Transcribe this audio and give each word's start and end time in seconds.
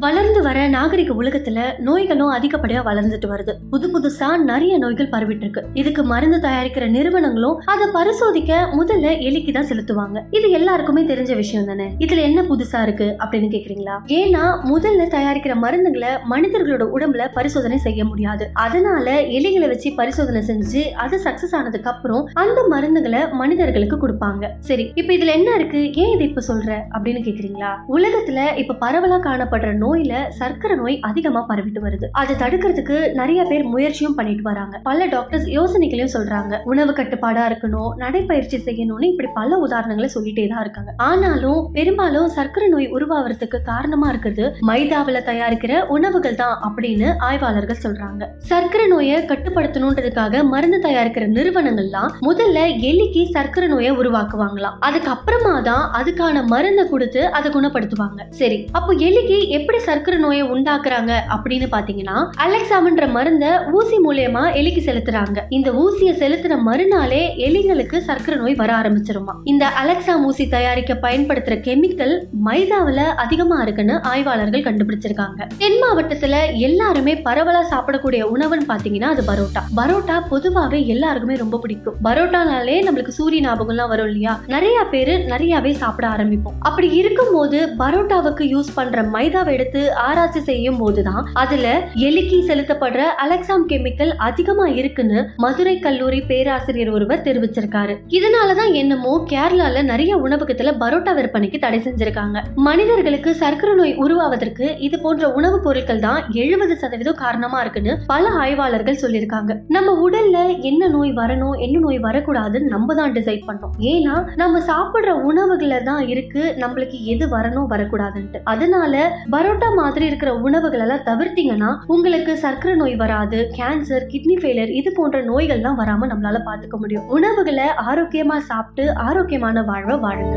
வளர்ந்து 0.00 0.42
வர 0.42 0.68
நாகரிக 0.68 1.12
உலகத்துல 1.22 1.78
நோய்களும் 1.78 2.32
அதிகப்படியா 2.32 2.80
வளர்ந்துட்டு 2.88 3.28
வருது. 3.28 3.52
புது 3.70 3.86
புதுசா 3.88 4.36
நிறைய 4.36 4.78
நோய்கள் 4.78 5.08
பரவிட்டு 5.08 5.40
இருக்கு 5.40 5.64
இதுக்கு 5.74 6.02
மருந்து 6.02 6.48
தயாரிக்கிற 6.48 6.88
நிறுவனங்களும் 6.88 7.60
அதை 7.64 7.86
பரிசோதிக்க 7.94 8.68
முதல்ல 8.72 9.06
எலிக்கு 9.28 9.52
தான் 9.52 9.66
செலுத்துவாங்க. 9.66 10.22
இது 10.30 10.50
எல்லாருக்குமே 10.50 11.02
தெரிஞ்ச 11.02 11.34
விஷயம் 11.34 11.66
தானே? 11.66 11.94
இதுல 11.98 12.16
என்ன 12.16 12.42
புதுசா 12.42 12.82
இருக்கு 12.82 13.16
அப்படின்னு 13.24 13.48
கேக்குறீங்களா? 13.54 13.96
ஏன்னா 14.06 14.44
முதல்ல 14.74 15.06
தயாரிக்கிற 15.16 15.56
மருந்துகளை 15.62 16.12
மனிதர்களோட 16.30 16.86
உடம்புல 16.94 17.28
பரிசோதனை 17.32 17.78
செய்ய 17.78 18.04
முடியாது. 18.04 18.50
அதனால 18.52 19.22
எலிகளை 19.22 19.68
வச்சு 19.68 19.92
பரிசோதனை 19.96 20.42
செஞ்சு 20.46 20.84
அது 20.90 21.20
சக்சஸ் 21.24 21.54
ஆனதுக்கு 21.54 21.90
அப்புறம் 21.90 22.28
அந்த 22.34 22.66
மருந்துகளை 22.70 23.32
மனிதர்களுக்கு 23.32 24.08
கொடுப்பாங்க. 24.08 24.50
சரி 24.60 24.92
இப்ப 24.94 25.12
இதுல 25.12 25.32
என்ன 25.32 25.54
இருக்கு? 25.54 25.92
ஏன் 25.92 26.14
இதை 26.14 26.28
இப்ப 26.28 26.42
சொல்ற? 26.48 26.80
அப்படின்னு 26.98 27.22
கேக்குறீங்களா? 27.28 27.72
உலகத்துல 27.88 28.56
இப்ப 28.56 28.76
பரவலா 28.86 29.20
காணப்படுற 29.20 29.76
நோய் 29.78 29.97
நோயில 29.98 30.16
சர்க்கரை 30.40 30.74
நோய் 30.80 30.96
அதிகமா 31.08 31.40
பரவிட்டு 31.48 31.80
வருது. 31.84 32.06
அதை 32.20 32.32
தடுக்கிறதுக்கு 32.42 32.96
நிறைய 33.20 33.40
பேர் 33.50 33.64
முயற்சியும் 33.72 34.16
பண்ணிட்டு 34.18 34.44
வராங்க. 34.48 34.74
பல 34.88 35.06
டாக்டர்ஸ் 35.14 35.46
யோசனைகளையும் 35.56 36.12
சொல்றாங்க. 36.14 36.54
உணவு 36.72 36.92
கட்டுப்பாடா 36.98 37.44
இருக்கணும் 37.50 37.90
நடைப்பயிற்சி 38.02 38.58
செய்யணும்னு 38.66 39.08
இப்படி 39.12 39.28
பல 39.38 39.58
உதாரணங்களை 39.66 40.08
சொல்லிட்டே 40.16 40.44
தான் 40.52 40.62
இருக்காங்க. 40.64 40.92
ஆனாலும் 41.08 41.60
பெரும்பாலும் 41.76 42.28
சர்க்கரை 42.36 42.68
நோய் 42.74 42.88
உருவாகிறதுக்கு 42.96 43.60
காரணமா 43.70 44.08
இருக்கிறது 44.12 44.44
மைதாவில 44.70 45.22
தயாரிக்கிற 45.30 45.72
உணவுகள் 45.96 46.38
தான் 46.42 46.56
அப்படின்னு 46.68 47.08
ஆய்வாளர்கள் 47.28 47.82
சொல்றாங்க. 47.86 48.22
சர்க்கரை 48.52 48.86
நோயை 48.94 49.18
கட்டுப்படுத்தணுன்றதுக்காக 49.32 50.44
மருந்து 50.52 50.80
தயாரிக்கிற 50.86 51.26
நிறுவனங்கள்லாம் 51.38 52.12
முதல்ல 52.28 52.58
எலிக்கு 52.90 53.24
சர்க்கரை 53.36 53.68
நோயை 53.74 53.92
உருவாக்குவாங்களாம். 54.02 54.78
அதுக்கப்புறமா 54.88 55.54
தான் 55.70 55.84
அதுக்கான 56.00 56.44
மருந்தை 56.54 56.86
கொடுத்து 56.94 57.24
அதை 57.38 57.48
குணப்படுத்துவாங்க. 57.58 58.20
சரி 58.42 58.60
அப்போ 58.78 58.92
எலிக்கு 59.08 59.36
எப்படி 59.58 59.77
சர்க்கரை 59.78 60.20
நோயை 60.20 60.42
உண்டாக்குறாங்க 60.42 61.12
அப்படின்னு 61.28 61.66
பாத்தீங்கன்னா 61.72 62.16
அலெக்சாமன்ற 62.36 63.06
மருந்த 63.06 63.64
ஊசி 63.72 63.96
மூலியமா 63.96 64.42
எலிக்கு 64.54 64.82
செலுத்துறாங்க. 64.88 65.38
இந்த 65.48 65.70
ஊசியை 65.70 66.12
செலுத்தின 66.12 66.58
மறுநாளே 66.58 67.34
எலிகளுக்கு 67.36 67.98
சர்க்கரை 67.98 68.40
நோய் 68.40 68.54
வர 68.54 68.72
ஆரம்பிச்சிருமா? 68.74 69.34
இந்த 69.44 69.70
அலெக்சாம் 69.84 70.22
ஊசி 70.22 70.48
தயாரிக்க 70.48 70.98
பயன்படுத்துற 71.02 71.56
கெமிக்கல் 71.68 72.14
மைதாவில் 72.32 73.04
அதிகமா 73.16 73.62
இருக்குன்னு 73.62 74.02
ஆய்வாளர்கள் 74.02 74.62
கண்டுபிடிச்சிருக்காங்க. 74.62 75.46
தென் 75.58 75.78
மாவட்டத்துல 75.82 76.36
எல்லாருமே 76.54 77.14
பரவலா 77.14 77.62
சாப்பிடக்கூடிய 77.70 78.22
உணவுன்னு 78.34 78.66
பாத்தீங்கன்னா 78.68 79.10
அது 79.14 79.22
பரோட்டா. 79.22 79.62
பரோட்டா 79.76 80.16
பொதுவாவே 80.30 80.86
எல்லாருக்குமே 80.86 81.36
ரொம்ப 81.36 81.58
பிடிக்கும். 81.58 81.94
பரோட்டானாலே 82.04 82.76
நம்மளுக்கு 82.86 83.08
சூரிய 83.08 83.48
ஞாபகம்லாம் 83.48 83.88
வரும் 83.88 84.06
இல்லையா? 84.06 84.40
நிறைய 84.46 84.84
பேரு 84.90 85.24
நிறையவே 85.24 85.72
சாப்பிட 85.72 86.08
ஆரம்பிப்போம். 86.08 86.56
அப்படி 86.60 86.88
இருக்கும் 86.90 87.32
போது 87.32 87.68
பரோட்டாவுக்கு 87.78 88.44
யூஸ் 88.54 88.74
பண்ற 88.74 89.02
மைதாவை 89.02 89.52
எடுத்து 89.52 89.67
ஆராய்ச்சி 89.96 90.40
செய்யும் 90.40 90.76
போதுதான் 90.76 91.26
அதுல 91.32 91.88
எலிக்கு 91.94 92.38
செலுத்தப்படுற 92.50 93.02
அலெக்சாம் 93.24 93.66
கெமிக்கல் 93.68 94.12
அதிகமா 94.16 94.66
இருக்குன்னு 94.66 95.28
மதுரை 95.36 95.78
கல்லூரி 95.78 96.20
பேராசிரியர் 96.20 96.90
ஒருவர் 96.90 97.20
தெரிவிச்சிருக்காரு. 97.20 97.96
இதனாலதான் 98.08 98.72
என்னமோ 98.72 99.26
கேரளால 99.30 99.82
நிறைய 99.82 100.16
உணவகத்துல 100.16 100.72
பரோட்டா 100.80 101.12
விற்பனைக்கு 101.18 101.58
தடை 101.58 101.78
செஞ்சிருக்காங்க. 101.78 102.42
மனிதர்களுக்கு 102.54 103.34
சர்க்கரை 103.34 103.74
நோய் 103.74 103.94
உருவாவதற்கு 103.94 104.76
இது 104.78 104.98
போன்ற 104.98 105.32
உணவுப் 105.32 105.64
பொருட்கள் 105.64 105.98
தான் 105.98 106.24
எழுபது 106.32 106.76
சதவீதம் 106.76 107.14
காரணமா 107.14 107.60
இருக்குன்னு 107.60 107.98
பல 108.06 108.28
ஆய்வாளர்கள் 108.28 109.00
சொல்லியிருக்காங்க. 109.02 109.54
நம்ம 109.68 110.10
உடல்ல 110.10 110.60
என்ன 110.60 110.88
நோய் 110.88 111.12
வரணும் 111.12 111.58
என்ன 111.58 111.78
நோய் 111.78 111.98
வரக்கூடாதுன்னு 111.98 112.72
நம்ம 112.74 112.94
தான் 112.94 113.12
டிசைட் 113.12 113.42
பண்ணோம் 113.46 113.74
ஏன்னா 113.80 114.24
நம்ம 114.36 114.58
சாப்பிடுற 114.58 115.12
உணவுகள்ல 115.30 115.82
தான் 115.82 116.08
இருக்கு 116.08 116.56
நம்மளுக்கு 116.58 117.02
எது 117.02 117.26
வரணும் 117.36 117.68
வரக்கூடாதுன்ட்டு. 117.70 118.38
அதனால 118.44 118.94
பரோட்டா 119.30 119.57
பரோட்டா 119.58 119.78
மாதிரி 119.82 120.04
இருக்கிற 120.08 120.30
உணவுகள் 120.46 120.82
எல்லாம் 120.82 121.04
தவிர்த்தீங்கன்னா 121.08 121.70
உங்களுக்கு 121.94 122.32
சர்க்கரை 122.42 122.74
நோய் 122.80 122.94
வராது 123.00 123.38
கேன்சர் 123.56 124.04
கிட்னி 124.12 124.34
ஃபெயிலியர் 124.40 124.72
இது 124.80 124.90
போன்ற 124.98 125.16
நோய்கள்லாம் 125.30 125.78
வராம 125.80 126.08
நம்மளால 126.10 126.40
பாத்துக்க 126.48 126.76
முடியும். 126.82 127.06
உணவுகளை 127.16 127.66
ஆரோக்கியமா 127.90 128.36
சாப்பிட்டு 128.50 128.84
ஆரோக்கியமான 129.06 129.64
வாழ்வை 129.70 129.96
வாழுங்க. 130.04 130.36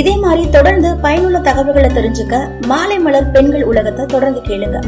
இதே 0.00 0.14
மாதிரி 0.24 0.44
தொடர்ந்து 0.56 0.92
பயனுள்ள 1.06 1.40
தகவல்களை 1.50 1.90
தெரிஞ்சுக்க 1.98 2.44
மாலை 2.72 2.98
மலர் 3.06 3.32
பெண்கள் 3.36 3.68
உலகத்தை 3.72 4.06
தொடர்ந்து 4.14 4.42
கேளுங்க. 4.50 4.78